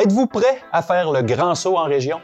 [0.00, 2.20] Êtes-vous prêt à faire le grand saut en région?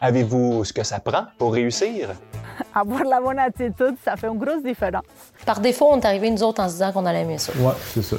[0.00, 2.10] Avez-vous ce que ça prend pour réussir?
[2.74, 5.02] Avoir la bonne attitude, ça fait une grosse différence.
[5.44, 7.52] Par défaut, on est arrivé nous autres en se disant qu'on allait aimer ça.
[7.58, 8.16] Ouais, c'est ça.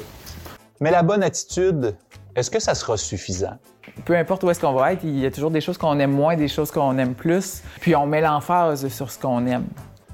[0.78, 1.96] Mais la bonne attitude,
[2.36, 3.56] est-ce que ça sera suffisant?
[4.04, 6.12] Peu importe où est-ce qu'on va être, il y a toujours des choses qu'on aime
[6.12, 9.64] moins, des choses qu'on aime plus, puis on met l'emphase sur ce qu'on aime.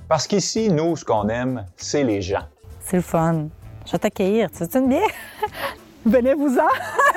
[0.08, 2.45] Parce qu'ici, nous, ce qu'on aime, c'est les gens.
[2.80, 3.48] C'est le fun.
[3.84, 4.48] Je vais t'accueillir.
[4.52, 5.10] Tu veux une bière?
[6.06, 6.62] Venez-vous-en!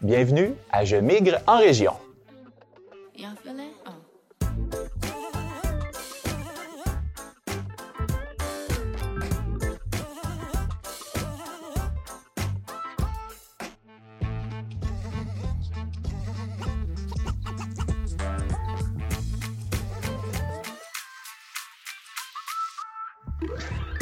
[0.00, 1.92] Bienvenue à Je migre en région.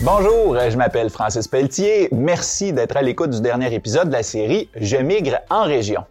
[0.06, 2.08] Bonjour, je m'appelle Francis Pelletier.
[2.12, 6.04] Merci d'être à l'écoute du dernier épisode de la série Je migre en région.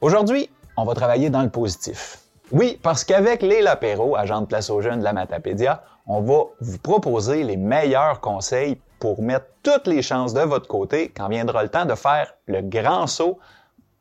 [0.00, 2.20] Aujourd'hui, on va travailler dans le positif.
[2.50, 6.78] Oui, parce qu'avec Léla Perrault, agente place aux jeunes de la Matapédia, on va vous
[6.78, 11.68] proposer les meilleurs conseils pour mettre toutes les chances de votre côté quand viendra le
[11.68, 13.38] temps de faire le grand saut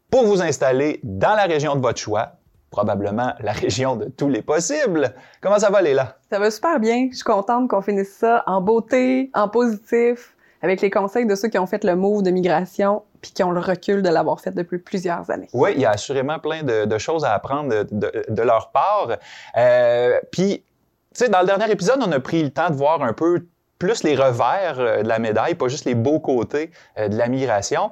[0.09, 2.37] pour vous installer dans la région de votre choix,
[2.75, 5.13] probablement la région de tous les possibles.
[5.41, 6.17] Comment ça va, Léla?
[6.29, 7.07] Ça va super bien.
[7.09, 11.47] Je suis contente qu'on finisse ça en beauté, en positif, avec les conseils de ceux
[11.47, 14.51] qui ont fait le move de migration puis qui ont le recul de l'avoir fait
[14.51, 15.47] depuis plusieurs années.
[15.53, 18.71] Oui, il y a assurément plein de, de choses à apprendre de, de- de leur
[18.71, 19.07] part.
[19.57, 20.63] Euh, Puis,
[21.13, 23.45] tu sais, dans le dernier épisode, on a pris le temps de voir un peu
[23.79, 27.27] plus les revers euh, de la médaille, pas juste les beaux côtés euh, de la
[27.27, 27.91] migration.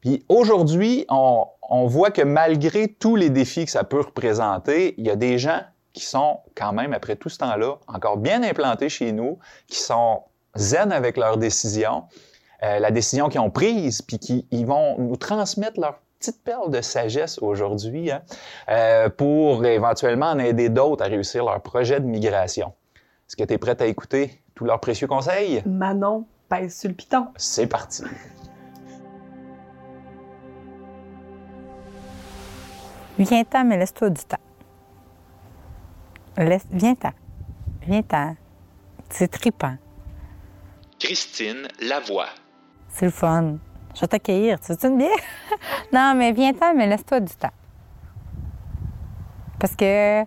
[0.00, 5.06] Puis aujourd'hui, on, on voit que malgré tous les défis que ça peut représenter, il
[5.06, 5.60] y a des gens
[5.92, 10.22] qui sont quand même, après tout ce temps-là, encore bien implantés chez nous, qui sont
[10.56, 12.04] zen avec leurs décisions,
[12.62, 16.70] euh, la décision qu'ils ont prise, puis qui ils vont nous transmettre leur petite perle
[16.70, 18.22] de sagesse aujourd'hui hein,
[18.68, 22.72] euh, pour éventuellement en aider d'autres à réussir leur projet de migration.
[23.28, 25.62] Est-ce que tu es prête à écouter tous leurs précieux conseils?
[25.66, 27.26] Manon pèse sur le piton.
[27.36, 28.02] C'est parti.
[33.18, 34.36] Viens-t'en, mais laisse-toi du temps.
[36.36, 36.66] Laisse...
[36.70, 37.12] Viens-t'en.
[37.82, 38.36] Viens-t'en.
[39.10, 39.76] C'est trippant.
[40.98, 42.28] Christine Lavoie.
[42.88, 43.58] C'est le fun.
[43.94, 44.60] Je vais t'accueillir.
[44.60, 45.10] Tu veux une bière?
[45.92, 47.52] non, mais viens-t'en, mais laisse-toi du temps.
[49.58, 50.22] Parce que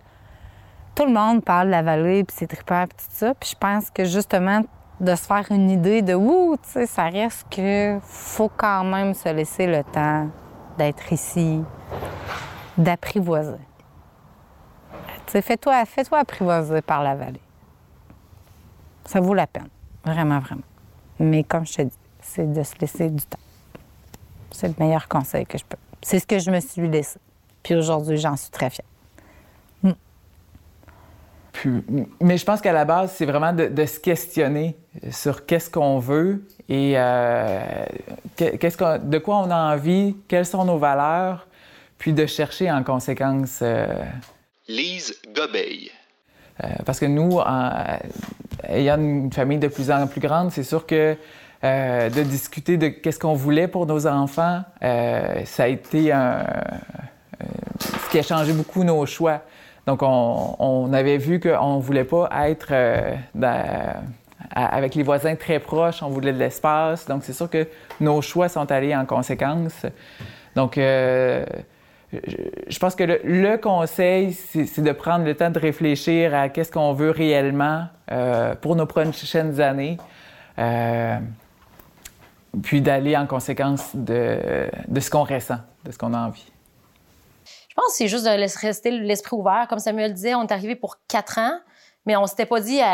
[0.94, 3.34] tout le monde parle de la vallée, puis c'est trippant, puis tout ça.
[3.34, 4.62] Puis je pense que justement,
[5.00, 9.14] de se faire une idée de ouh, tu sais, ça reste que faut quand même
[9.14, 10.28] se laisser le temps
[10.78, 11.62] d'être ici,
[12.76, 13.58] d'apprivoiser.
[15.26, 17.40] Fais-toi fais apprivoiser par la vallée.
[19.06, 19.68] Ça vaut la peine.
[20.04, 20.62] Vraiment, vraiment.
[21.18, 23.38] Mais comme je te dis, c'est de se laisser du temps.
[24.50, 25.78] C'est le meilleur conseil que je peux.
[26.02, 27.18] C'est ce que je me suis laissé.
[27.62, 28.86] Puis aujourd'hui, j'en suis très fière.
[31.52, 31.84] Puis-
[32.20, 34.76] mais je pense qu'à la base, c'est vraiment de, se questionner
[35.10, 37.84] sur qu'est-ce qu'on veut et euh,
[38.38, 41.46] qu'on- de quoi on a envie, quelles sont nos valeurs,
[42.02, 43.60] puis de chercher en conséquence.
[43.62, 43.86] euh,
[44.66, 45.88] Lise Gobeil.
[46.64, 47.70] Euh, parce que nous, en-
[48.68, 51.16] ayant une famille de plus en plus grande, c'est sûr que
[51.62, 56.40] euh, de discuter de qu'est-ce qu'on voulait pour nos enfants, euh, ça a été un,
[56.40, 57.44] euh,
[58.04, 59.42] ce qui a changé beaucoup nos choix.
[59.86, 64.02] Donc, on, on avait vu qu'on ne voulait pas être euh, dans-
[64.56, 67.06] avec les voisins très proches, on voulait de l'espace.
[67.06, 67.68] Donc, c'est sûr que
[68.00, 69.86] nos choix sont allés en conséquence.
[70.56, 71.44] Donc, euh,
[72.12, 76.70] je, pense que le, le conseil, c'est de prendre le temps de réfléchir à qu'est-ce
[76.70, 79.96] qu'on veut réellement euh, pour nos prochaines années,
[80.58, 81.16] euh,
[82.62, 86.44] puis d'aller en conséquence de, de ce qu'on ressent, de ce qu'on a envie.
[87.68, 89.66] Je pense que c'est juste de laisser rester l'esprit ouvert.
[89.68, 91.58] Comme Samuel disait, on est arrivé pour quatre ans,
[92.04, 92.90] mais on s'était pas dit, à-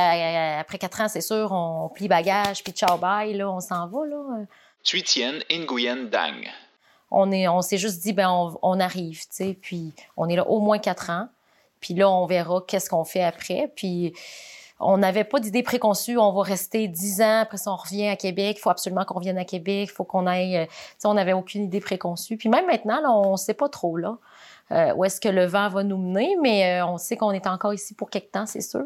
[0.57, 3.89] à- après quatre ans, c'est sûr, on plie bagage, puis ciao, bye, là, on s'en
[3.89, 4.17] va, là.
[5.51, 6.47] Nguyen Dang.
[7.11, 10.47] On est, on s'est juste dit, ben, on, arrive, tu sais, puis on est là
[10.49, 11.29] au moins quatre ans.
[11.81, 13.73] Puis là, on verra qu'est-ce qu'on fait après.
[13.75, 14.13] Puis
[14.81, 16.19] on n'avait pas d'idée préconçue.
[16.19, 17.41] On va rester dix ans.
[17.41, 18.57] Après ça, on revient à Québec.
[18.59, 19.89] Il faut absolument qu'on revienne à Québec.
[19.91, 20.57] Il faut qu'on aille...
[20.57, 22.37] euh, Tu sais, on n'avait aucune idée préconçue.
[22.37, 24.19] Puis même maintenant, là, on ne sait pas trop, là,
[24.73, 26.37] euh, où est-ce que le vent va nous mener.
[26.43, 28.85] Mais euh, on sait qu'on est encore ici pour quelque temps, c'est sûr.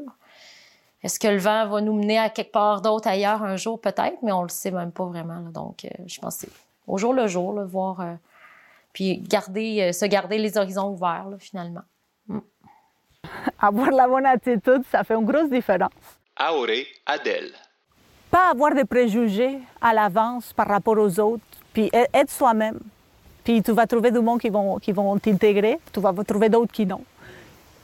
[1.03, 3.81] Est-ce que le vent va nous mener à quelque part d'autre ailleurs un jour?
[3.81, 5.41] Peut-être, mais on le sait même pas vraiment.
[5.41, 5.51] là.
[5.51, 6.47] Donc, je pense que
[6.87, 8.01] au jour le jour, là, voir...
[8.01, 8.15] euh,
[8.93, 11.81] puis garder, euh, se garder les horizons ouverts, là, finalement.
[13.61, 15.93] Avoir la bonne attitude, ça fait une grosse différence.
[16.53, 17.53] Auré Adèle.
[18.31, 21.43] Pas avoir de préjugés à l'avance par rapport aux autres,
[21.73, 22.81] puis e- être soi-même.
[23.45, 26.73] Puis tu vas trouver du monde qui vont, qui vont t'intégrer, tu vas trouver d'autres
[26.73, 27.03] qui non.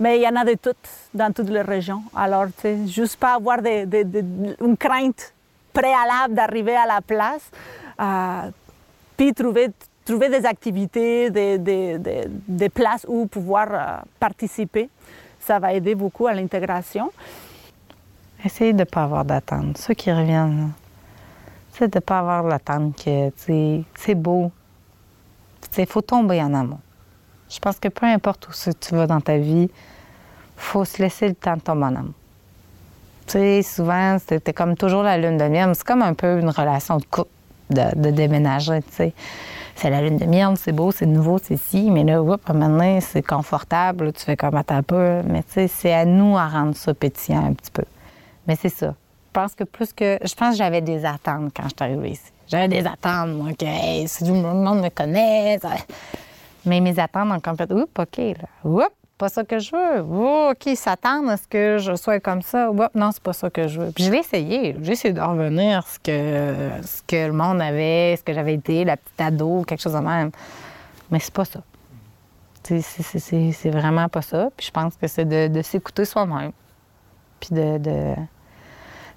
[0.00, 2.02] Mais il y en a de toutes dans toutes les régions.
[2.14, 5.32] Alors, tu sais, juste pas avoir de, de- de- une crainte
[5.72, 7.50] préalable d'arriver à la place,
[8.00, 8.50] euh,
[9.18, 9.68] puis trouver,
[10.06, 14.88] trouver des activités, des, des- des- des places où pouvoir euh, participer.
[15.40, 17.10] Ça va aider beaucoup à l'intégration.
[18.44, 19.76] Essayez de ne pas avoir d'attente.
[19.76, 20.70] Ceux qui reviennent,
[21.72, 23.30] c'est de ne pas avoir l'attente que
[23.96, 24.50] c'est beau.
[25.76, 26.78] Il faut tomber en amour.
[27.50, 29.68] Je pense que peu importe où tu vas dans ta vie,
[30.56, 32.14] faut se laisser le temps de tomber en amour.
[33.26, 35.70] Tu sais, souvent, c'était comme toujours la lune de miel.
[35.74, 37.30] C'est comme un peu une relation de couple
[37.70, 39.12] de, déménager, tu sais.
[39.74, 42.98] C'est la lune de miel, c'est beau, c'est nouveau, c'est si, mais là, oups, maintenant,
[43.00, 45.22] c'est confortable, tu fais comme à ta peu.
[45.22, 47.84] Mais tu sais, c'est à nous à rendre ça pétillant un petit peu.
[48.48, 48.88] Mais c'est ça.
[48.88, 50.18] Je pense que plus que.
[50.24, 52.32] Je pense que j'avais des attentes quand je suis arrivée ici.
[52.48, 53.66] J'avais des attentes, moi, que
[54.06, 55.60] si tout le monde me connaît.
[56.64, 58.48] Mais mes attentes ont fait, oups, OK, là.
[58.64, 58.86] Oups,
[59.18, 60.00] pas ça que je veux.
[60.00, 62.70] Oups, OK, s'attendent à ce que je sois comme ça.
[62.94, 63.90] Non, c'est pas ça que je veux.
[63.90, 64.76] Puis je l'ai essayé.
[64.80, 68.84] J'ai essayé de revenir ce que, ce que le monde avait, ce que j'avais été,
[68.84, 70.30] la petite ado, quelque chose de même.
[71.10, 71.60] Mais c'est pas ça.
[72.62, 74.50] C'est vraiment pas ça.
[74.56, 76.52] Puis je pense que c'est de, de s'écouter soi-même.
[77.40, 78.14] Puis de, de,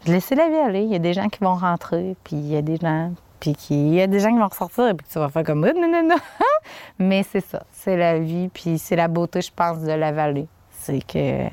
[0.06, 0.83] de laisser la vie aller.
[0.83, 3.12] Il y a des gens qui vont rentrer, puis il y a des gens.
[3.42, 5.60] Puis qui- il y a des gens qui vont ressortir, puis tu vas faire comme.
[5.62, 6.16] Non, non, non.
[7.00, 7.64] Mais c'est ça.
[7.74, 10.48] C'est la vie, puis c'est la beauté, je pense, de la vallée.
[10.70, 11.48] C'est que.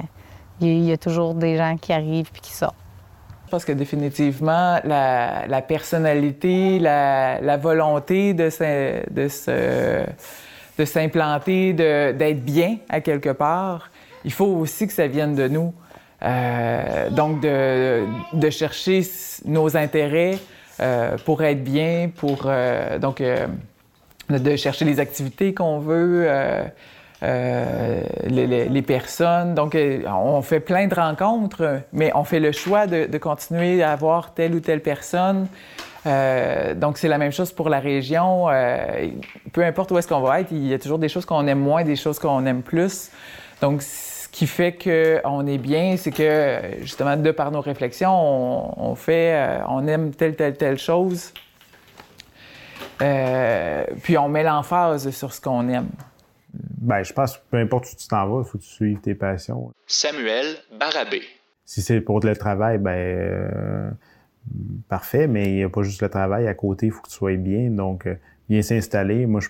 [0.60, 2.76] Il y a- toujours des gens qui arrivent puis qui sortent.
[3.46, 8.50] Je pense que définitivement, la, personnalité, la, volonté de,
[9.10, 13.90] de, s'implanter, d'être bien à quelque part,
[14.24, 15.72] il faut aussi que ça vienne de nous.
[16.22, 19.02] Euh, donc, de, de chercher
[19.46, 20.36] nos intérêts
[21.24, 23.46] pour être bien, pour euh, donc euh,
[24.30, 26.24] de- chercher les activités qu'on veut.
[26.26, 26.62] euh,
[27.22, 29.54] euh, les, personnes.
[29.54, 33.90] Donc, euh, on fait plein de rencontres, mais on fait le choix de, continuer à
[33.90, 35.48] avoir telle ou telle personne.
[36.06, 38.48] Euh, donc, c'est la même chose pour la région.
[38.48, 39.08] Euh,
[39.52, 41.58] peu importe où est-ce qu'on va être, il y a toujours des choses qu'on aime
[41.58, 43.10] moins, des choses qu'on aime plus.
[43.60, 43.82] Donc,
[44.28, 48.94] ce qui fait qu'on est bien, c'est que, justement, de par nos réflexions, on, on
[48.94, 51.32] fait, euh, on aime telle, telle, telle chose.
[53.00, 55.88] Euh, puis on met l'emphase sur ce qu'on aime.
[56.52, 59.00] Ben, je pense que peu importe où tu t'en vas, il faut que tu suives
[59.00, 59.72] tes passions.
[59.86, 61.22] Samuel Barabé.
[61.64, 63.90] Si c'est pour le travail, ben euh,
[64.88, 67.14] parfait, mais il n'y a pas juste le travail à côté, il faut que tu
[67.14, 67.70] sois bien.
[67.70, 68.16] Donc, euh,
[68.48, 69.26] bien s'installer.
[69.26, 69.48] Moi, je,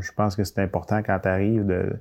[0.00, 1.92] je pense que c'est important quand tu arrives de,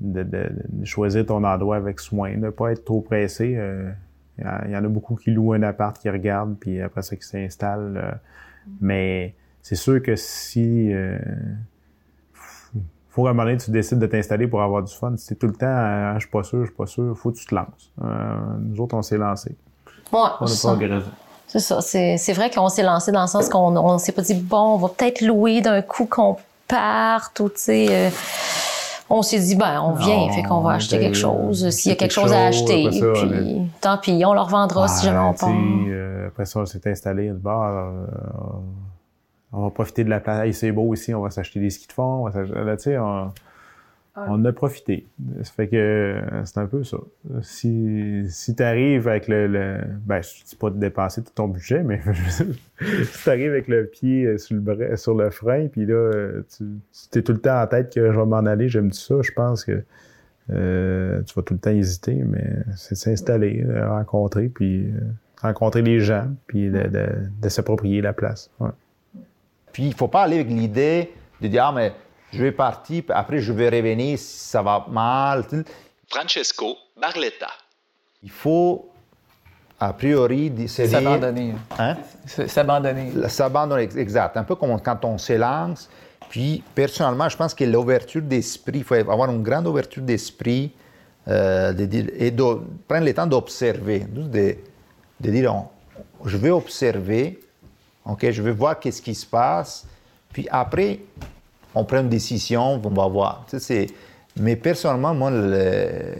[0.00, 3.54] de, de- de choisir ton endroit avec soin, de ne pas être trop pressé.
[3.56, 3.90] euh,
[4.38, 6.80] Il y en- il y en a beaucoup qui louent un appart, qui regardent, puis
[6.82, 7.96] après ça, qui s'installent.
[7.96, 8.10] euh,
[8.80, 11.18] mais c'est sûr que si euh,
[13.10, 15.14] faut à un moment donné, tu décides de t'installer pour avoir du fun.
[15.16, 17.36] Si tout le temps, ah, je suis pas sûr, je suis pas sûr, faut que
[17.36, 17.92] tu te lances.
[18.02, 19.54] Euh, nous autres, on s'est lancés.
[20.12, 21.06] Ouais, On n'a pas regretté.
[21.46, 21.80] C'est ça.
[21.80, 24.74] C'est c'est vrai qu'on s'est lancé dans le sens qu'on on s'est pas dit, bon,
[24.74, 26.36] on va peut-être louer d'un coup qu'on
[26.66, 28.10] parte ou, tu sais.
[29.14, 31.68] On s'est dit, ben, on vient, fait qu'on va on acheter quelque chose.
[31.70, 34.40] S'il y a quelque quelque chose à acheter, ça, on puis tant pis, on le
[34.40, 37.30] revendra si jamais on sais, euh, après ça, on s'est installé.
[37.30, 38.06] On dit, bah, euh,
[39.52, 40.56] on va profiter de la place.
[40.56, 42.26] C'est beau ici, on va s'acheter des skis de fond.
[42.26, 43.30] On va là, tu sais, on,
[44.16, 45.06] on en a profité.
[45.42, 46.98] Ça fait que euh, c'est un peu ça.
[47.42, 51.48] Si, si tu arrives avec le, le- Ben, je dis pas de dépenser tout ton
[51.48, 52.00] budget, mais
[53.04, 55.94] si tu arrives avec le pied euh, sur le, bras- sur le frein, puis là,
[55.94, 56.64] euh, tu,
[57.10, 59.32] tu es tout le temps en tête que je vais m'en aller, j'aime ça, je
[59.32, 59.82] pense que
[60.50, 62.44] euh, tu vas tout le temps hésiter, mais
[62.76, 65.00] c'est de s'installer, de rencontrer, puis euh,
[65.40, 67.06] rencontrer les gens, puis de, de,
[67.42, 68.50] de s'approprier la place.
[68.60, 68.70] Ouais.
[69.72, 71.92] Puis il ne faut pas aller avec l'idée de dire, ah, mais
[72.34, 75.44] je vais partir, après je vais revenir si ça va mal.
[76.08, 77.48] Francesco Barletta.
[78.22, 78.90] Il faut,
[79.80, 80.52] a priori.
[80.68, 81.54] S'abandonner.
[81.78, 81.96] Hein?
[82.26, 83.12] S'abandonner.
[83.28, 84.36] S'abandonner, exact.
[84.36, 85.88] Un peu comme quand on se lance.
[86.30, 90.72] Puis, personnellement, je pense que l'ouverture d'esprit, il faut avoir une grande ouverture d'esprit
[91.28, 92.44] euh, de dire- et de
[92.88, 94.00] prendre le temps d'observer.
[94.00, 94.56] De,
[95.20, 95.68] de dire, on-
[96.26, 97.40] je vais observer,
[98.04, 99.86] ok, je vais voir qu'est-ce qui se passe,
[100.32, 100.98] puis après,
[101.74, 103.44] on prend une décision, on va voir.
[103.48, 103.94] Tu sais, c'est-
[104.40, 106.14] mais personnellement, moi, le-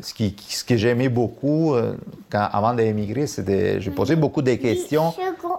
[0.00, 1.94] ce, qui, ce que j'aimais beaucoup euh,
[2.30, 3.80] quand, avant d'émigrer, c'était.
[3.80, 5.12] Je posais beaucoup de questions,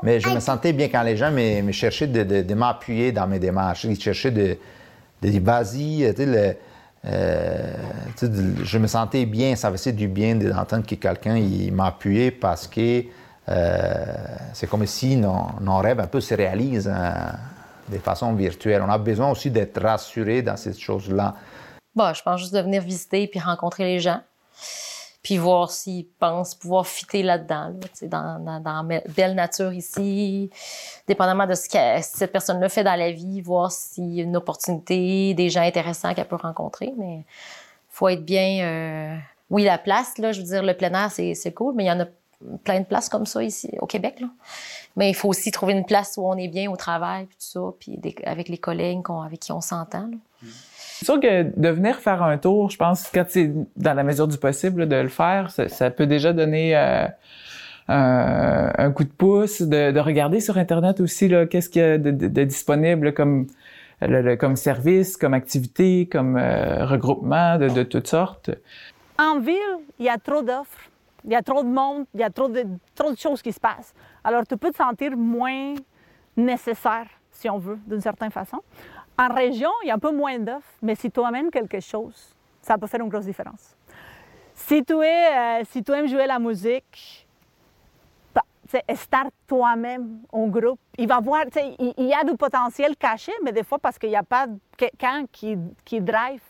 [0.03, 3.11] mais je me sentais bien quand les gens me, me cherchaient de, de- de m'appuyer
[3.11, 3.83] dans mes démarches.
[3.83, 4.55] Ils cherchaient de,
[5.21, 6.55] de dire vas-y, tu sais, le-
[7.05, 7.73] euh,
[8.21, 11.37] de- je me sentais bien, ça faisait du bien d'entendre que quelqu'un
[11.73, 13.03] m'appuyait parce que
[13.49, 14.05] euh,
[14.53, 17.33] c'est comme si nos, nos rêves un peu se réalisent hein,
[17.91, 18.81] de façon virtuelle.
[18.81, 21.35] On a besoin aussi d'être rassuré dans ces choses-là.
[21.95, 24.21] Bon, je pense juste de venir visiter puis rencontrer les gens
[25.21, 30.49] puis voir s'ils pensent pouvoir fitter là-dedans, là, dans, dans, belle nature ici,
[31.07, 34.37] dépendamment de ce que cette personne-là fait dans la vie, voir s'il y a une
[34.37, 36.93] opportunité, des gens intéressants qu'elle peut rencontrer.
[36.97, 37.25] Mais
[37.89, 38.63] faut être bien.
[38.63, 39.17] Euh...
[39.49, 41.91] Oui, la place, là, je veux dire, le plein air, c'est cool, mais il y
[41.91, 42.05] en a
[42.63, 44.19] plein de places comme ça ici au Québec.
[44.19, 44.27] Là.
[44.95, 47.45] Mais il faut aussi trouver une place où on est bien au travail, puis tout
[47.45, 50.09] ça, puis avec les collègues avec qui on s'entend.
[50.99, 54.27] C'est sûr que de venir faire un tour, je pense, quand c'est dans la mesure
[54.27, 57.07] du possible de le faire, ça, peut déjà donner euh,
[57.87, 63.13] un, coup de pouce, de, regarder sur Internet aussi qu'est-ce qu'il y a de, disponible
[63.13, 63.47] comme,
[64.39, 68.51] comme service, comme activité, comme euh, regroupement de, toutes sortes.
[69.17, 69.55] En ville,
[69.99, 70.89] il y a trop d'offres,
[71.23, 72.65] il y a trop de monde, il y a trop de,
[73.17, 73.93] choses qui se passent.
[74.23, 75.75] Alors, tu peux te sentir moins
[76.35, 78.61] nécessaire, si on veut, d'une certaine façon.
[79.17, 82.35] En région, il y a un peu moins d'offres, mais si tu amènes quelque chose,
[82.61, 83.75] ça peut faire une grosse différence.
[84.53, 87.27] Si tu, es, euh, aimes jouer la musique,
[88.33, 88.43] bah,
[88.95, 90.79] start toi-même en groupe.
[90.97, 94.15] Il va voir, il, y a du potentiel caché, mais des fois, parce qu'il n'y
[94.15, 94.47] a pas
[94.77, 96.41] quelqu'un qui, qui drive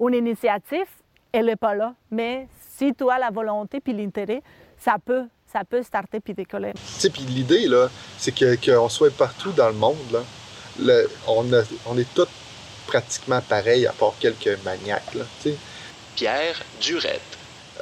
[0.00, 0.88] une initiative,
[1.32, 1.94] elle n'est pas là.
[2.10, 2.48] Mais
[2.78, 4.42] si tu as la volonté puis l'intérêt,
[4.78, 6.72] ça peut, ça peut starter puis décoller.
[7.00, 9.96] Puis l'idée, là, c'est qu'on soit partout dans le monde.
[10.12, 10.20] Là
[11.26, 12.28] on, est tous
[12.86, 15.14] pratiquement pareils, à part quelques maniaques.
[15.14, 15.24] Là,
[16.14, 17.20] Pierre Durette.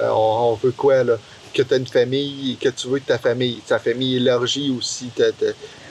[0.01, 1.19] Euh, on, veut quoi, là?
[1.55, 5.11] Que tu as une famille, que tu veux que ta famille, ta famille élargie aussi.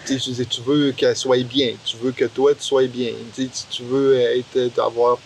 [0.05, 1.73] tu veux qu'elle soit bien.
[1.83, 3.13] Tu veux que toi, tu sois bien.
[3.35, 5.17] tu veux être, avoir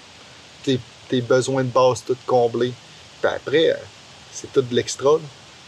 [0.63, 0.79] tes,
[1.21, 2.73] besoins de base tout comblés.
[3.21, 3.75] Puis après, euh,
[4.31, 5.11] c'est tout de l'extra.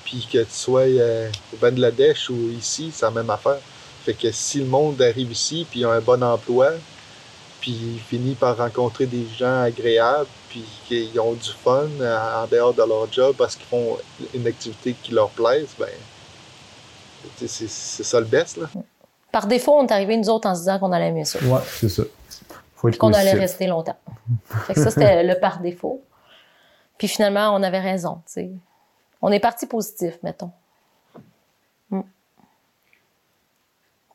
[0.06, 3.60] Puis que tu sois euh, au Bangladesh ou ici, c'est la même affaire.
[4.04, 6.72] Fait que si le monde arrive ici, puis a un bon emploi,
[7.60, 12.84] puis finit par rencontrer des gens agréables, puis qu'ils ont du fun en dehors de
[12.84, 13.98] leur job parce qu'ils font
[14.34, 15.88] une activité qui leur plaise, ben
[17.38, 18.58] c'est ça le best.
[18.58, 18.68] Là.
[19.32, 21.40] Par défaut, on est arrivé nous autres en se disant qu'on allait aimer ça.
[21.40, 22.04] Ouais, c'est ça.
[23.00, 23.96] qu'on allait rester longtemps.
[24.68, 26.04] fait que ça, c'était le par défaut.
[27.02, 28.22] Puis finalement, on avait raison.
[28.28, 28.52] sais.
[29.24, 30.52] On est parti positif, mettons.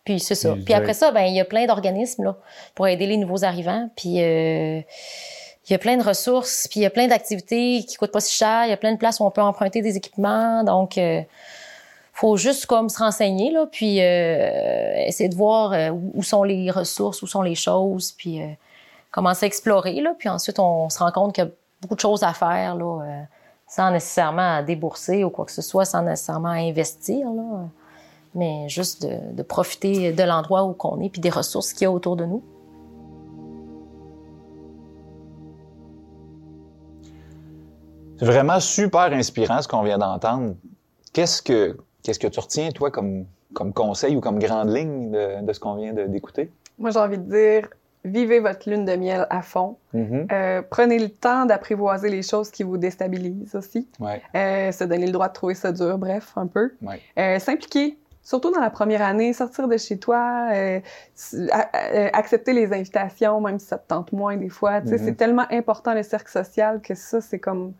[0.04, 0.54] Puis c'est ça.
[0.64, 2.36] Puis après ça, ben il y a plein d'organismes là
[2.76, 3.90] pour aider les nouveaux arrivants.
[3.96, 4.80] Puis euh,
[5.66, 8.20] il y a plein de ressources, puis il y a plein d'activités qui coûtent pas
[8.20, 8.66] si cher.
[8.66, 10.62] Il y a plein de places où on peut emprunter des équipements.
[10.62, 11.22] Donc euh,
[12.12, 16.70] faut juste comme se renseigner là, puis euh, essayer de voir euh, où sont les
[16.70, 18.40] ressources, où sont les choses, puis
[19.10, 20.14] commencer à explorer là.
[20.16, 23.26] Puis ensuite on se rend compte qu'il y a beaucoup de choses à faire là,
[23.66, 27.68] sans nécessairement débourser ou quoi que ce soit, sans nécessairement investir là
[28.36, 31.90] mais juste de, profiter de l'endroit où on est puis des ressources qu'il y a
[31.90, 32.42] autour de nous.
[38.18, 40.54] C'est vraiment super inspirant ce qu'on vient d'entendre.
[41.12, 45.52] Qu'est-ce que, qu'est-ce que tu retiens, toi, comme, comme conseil ou comme grande ligne de,
[45.52, 46.50] ce qu'on vient d'écouter?
[46.78, 47.68] Moi, j'ai envie de dire,
[48.06, 49.76] vivez votre lune de miel à fond.
[49.94, 50.32] Mm-hmm.
[50.32, 53.88] Euh, prenez le temps d'apprivoiser les choses qui vous déstabilisent aussi.
[54.00, 54.22] Ouais.
[54.34, 56.72] Euh, se donner le droit de trouver ça dur, bref, un peu.
[56.82, 57.00] Ouais.
[57.18, 60.48] Euh, s'impliquer surtout dans la première année, sortir de chez toi,
[62.12, 64.80] accepter les invitations, même si ça te tente moins des fois.
[64.84, 65.16] C'est Mm-hmm.
[65.16, 67.72] tellement important le cercle social que ça, c'est comme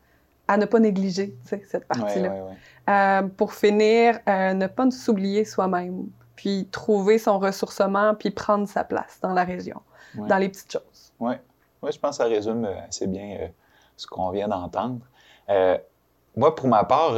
[0.48, 2.32] à ne pas négliger cette partie-là.
[2.32, 6.06] Ouais, pour finir, ne pas s'oublier soi-même,
[6.36, 9.80] puis trouver son ressourcement, puis prendre sa place dans la région,
[10.16, 11.12] dans les petites choses.
[11.20, 11.34] Oui,
[11.82, 13.48] ouais, je pense que ça résume euh, assez bien euh,
[13.96, 15.00] ce qu'on vient d'entendre.
[16.36, 17.14] moi, pour ma part,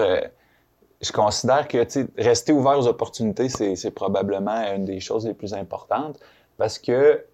[1.01, 1.87] je considère que
[2.21, 6.19] rester ouvert aux opportunités, c'est probablement une des choses les plus importantes
[6.57, 7.25] parce que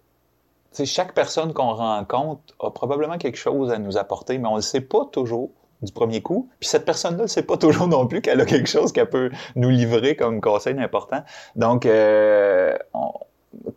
[0.83, 4.61] chaque personne qu'on rencontre a probablement quelque chose à nous apporter, mais on ne le
[4.61, 6.49] sait pas toujours du premier coup.
[6.59, 9.31] Puis cette personne-là ne sait pas toujours non plus qu'elle a quelque chose qu'elle peut
[9.55, 11.23] nous livrer comme conseil important.
[11.55, 12.75] Donc, euh,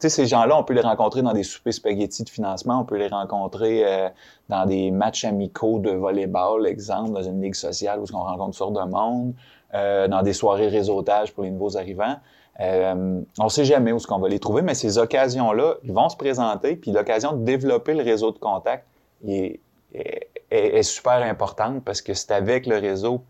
[0.01, 3.09] ces gens-là, on peut les rencontrer dans des soupers spaghettis de financement, on peut les
[3.09, 4.09] rencontrer euh,
[4.49, 8.71] dans des matchs amicaux de volleyball, exemple, dans une ligue sociale où on rencontre sur
[8.71, 9.35] de monde.
[9.75, 12.17] Euh, dans des soirées réseautage pour les nouveaux arrivants.
[12.59, 15.93] Euh, on ne sait jamais où ce qu'on va les trouver, mais ces occasions-là, ils
[15.93, 18.87] vont se présenter, puis l'occasion de développer le réseau de contact
[19.27, 19.61] est,
[19.93, 23.21] est, super importante parce que c'est avec le réseau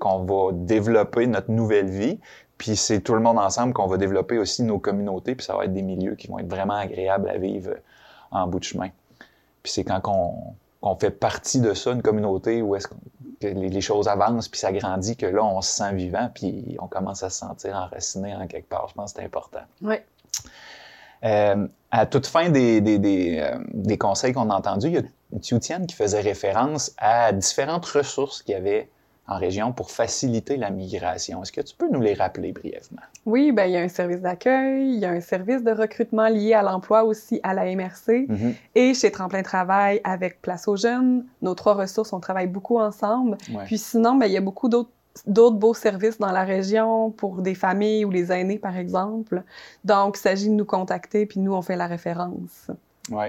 [0.00, 2.18] qu'on va développer notre nouvelle vie,
[2.62, 5.64] puis c'est tout le monde ensemble qu'on va développer aussi nos communautés, puis ça va
[5.64, 7.72] être des milieux qui vont être vraiment agréables à vivre
[8.30, 8.90] en bout de chemin.
[9.64, 12.94] Puis c'est quand on, qu'on fait partie de ça, une communauté où est-ce que
[13.40, 17.24] les, choses avancent puis ça grandit, que là, on se sent vivant puis on commence
[17.24, 18.86] à se sentir enraciné en quelque part.
[18.90, 19.62] Je pense que c'est important.
[19.82, 19.96] Oui.
[21.24, 24.98] Euh, à toute fin des, des, des, euh, des conseils qu'on a entendus, il y
[24.98, 25.02] a
[25.40, 28.88] Tiutienne qui faisait référence à différentes ressources qu'il y avait
[29.28, 31.42] en région pour faciliter la migration.
[31.42, 33.02] Est-ce que tu peux nous les rappeler brièvement?
[33.24, 36.28] Oui, ben, il y a un service d'accueil, il y a un service de recrutement
[36.28, 38.26] lié à l'emploi aussi à la MRC.
[38.28, 38.54] Mhm.
[38.74, 43.38] Et chez Tremplin Travail avec Place aux Jeunes, nos trois ressources, on travaille beaucoup ensemble.
[43.52, 43.64] Ouais.
[43.64, 44.90] Puis sinon, ben, il y a beaucoup d'autres
[45.26, 49.42] d'autres beaux services dans la région pour des familles ou les aînés, par exemple.
[49.84, 52.70] Donc, il s'agit de nous contacter, puis nous, on fait la référence.
[53.10, 53.26] Oui.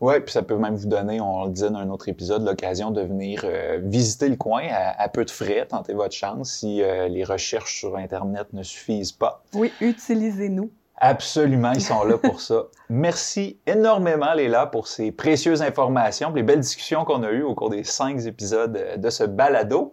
[0.00, 2.92] Oui, puis ça peut même vous donner, on le disait dans un autre épisode, l'occasion
[2.92, 6.82] de venir euh, visiter le coin à, à peu de frais, tenter votre chance si
[6.82, 9.42] euh, les recherches sur Internet ne suffisent pas.
[9.54, 10.70] Oui, utilisez-nous.
[11.00, 12.64] Absolument, ils sont là pour ça.
[12.88, 17.54] Merci énormément, Léla, pour ces précieuses informations, pour les belles discussions qu'on a eues au
[17.54, 19.92] cours des cinq épisodes euh, de ce balado.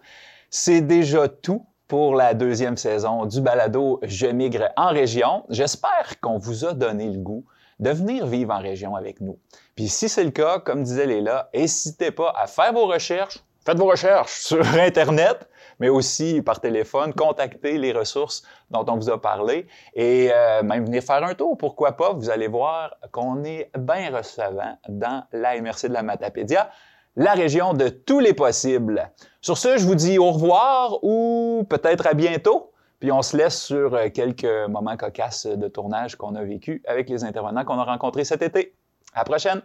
[0.50, 5.46] C'est déjà tout pour la deuxième saison du balado Je migre en région.
[5.50, 7.46] J'espère qu'on vous a donné le goût
[7.80, 9.38] de venir vivre en région avec nous.
[9.76, 13.44] Puis si c'est le cas, comme disait Léla, n'hésitez pas à faire vos recherches.
[13.66, 19.10] Faites vos recherches sur Internet, mais aussi par téléphone, contactez les ressources dont on vous
[19.10, 22.14] a parlé et euh, même venir faire un tour, pourquoi pas?
[22.14, 26.70] Vous allez voir qu'on est bien recevant dans la MRC de la Matapédia,
[27.16, 29.10] la région de tous les possibles.
[29.42, 32.72] Sur ce, je vous dis au revoir ou peut-être à bientôt.
[33.06, 37.08] Puis on se laisse sur euh, quelques moments cocasses de tournage qu'on a vécu avec
[37.08, 38.74] les intervenants qu'on a rencontrés cet été.
[39.14, 39.62] À la prochaine!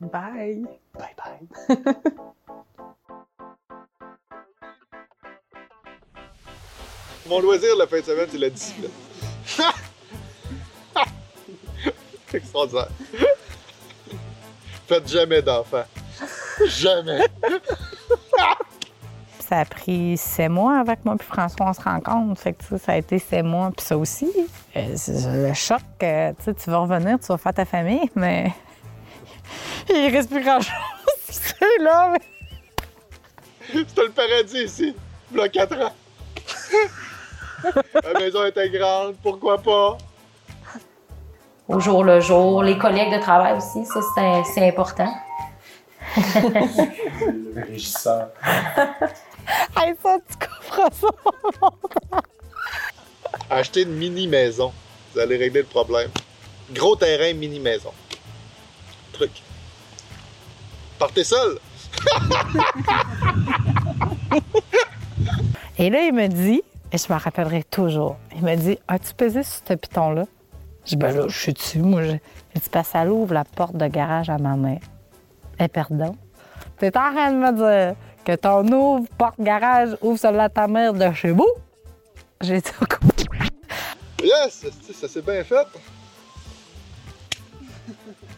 [0.00, 0.66] Bye!
[0.92, 1.46] Bye bye!
[7.28, 8.90] Mon loisir la fin de semaine, c'est la discipline.
[12.26, 12.88] C'est extraordinaire.
[14.88, 15.84] Faites jamais d'enfants.
[16.66, 17.20] Jamais.
[19.48, 22.40] Ça a pris sept mois avec moi puis François, on se rencontre.
[22.40, 23.70] Fait que, tu sais, ça a été sept mois.
[23.76, 24.28] Puis ça aussi,
[24.76, 28.10] euh, c'est le choc que tu sais, tu vas revenir, tu vas faire ta famille,
[28.16, 28.52] mais
[29.88, 30.72] il reste plus grand-chose.
[31.28, 32.18] C'est là, mais...
[33.86, 34.96] C'était le paradis ici,
[35.32, 35.92] il y a 4 ans.
[38.02, 39.96] La maison était grande, pourquoi pas?
[41.68, 44.00] Au jour le jour, les collègues de travail aussi, ça,
[44.54, 45.12] c'est important.
[46.16, 48.28] Le régisseur.
[50.02, 51.08] Ça, tu comprends ça?
[53.50, 54.72] Acheter une mini-maison,
[55.12, 56.10] vous allez régler le problème.
[56.72, 57.92] Gros terrain, mini-maison.
[59.12, 59.30] Truc.
[60.98, 61.58] Partez seul!
[65.78, 69.42] Et là, il me dit, et je me rappellerai toujours, il me dit As-tu pesé
[69.42, 70.24] sur ce piton-là
[70.84, 71.78] Je dis Ben là, je suis dessus.
[71.80, 72.12] Moi, je...
[72.54, 74.80] il dit Parce que ça ouvre la porte de garage à ma mère.
[75.58, 76.16] Eh, pardon.
[76.78, 77.94] T'es en train de me dire
[78.26, 81.48] que ton ouvre porte-garage ouvre celle à ta mère de chez vous
[82.40, 82.70] J'ai dit
[84.22, 84.64] Yes!
[84.64, 85.66] esti, Ça s'est bien fait.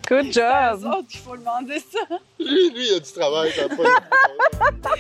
[0.07, 0.85] Good job!
[0.85, 2.01] autres qu'il faut demander ça.
[2.39, 4.95] Lui, lui, il a du travail, ça a pas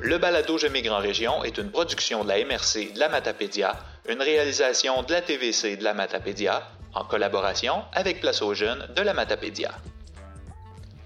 [0.00, 3.76] Le balado en région est une production de la MRC de la Matapédia,
[4.08, 6.62] une réalisation de la TVC de la Matapédia,
[6.94, 9.72] en collaboration avec Place aux Jeunes de la Matapédia.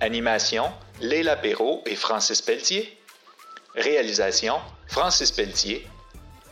[0.00, 2.96] Animation, Léla Perrault et Francis Pelletier.
[3.74, 5.86] Réalisation, Francis Pelletier.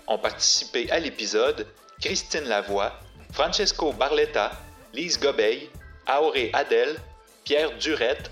[0.07, 1.67] Ont participé à l'épisode
[2.01, 2.93] Christine Lavoie,
[3.33, 4.53] Francesco Barletta,
[4.93, 5.69] Lise Gobeil,
[6.09, 6.97] Auré Adel,
[7.45, 8.31] Pierre Durette,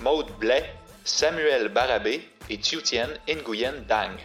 [0.00, 0.72] Maude Blais,
[1.04, 4.16] Samuel Barabé et Tiutienne Nguyen Dang.